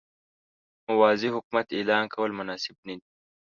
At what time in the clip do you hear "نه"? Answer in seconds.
2.87-2.93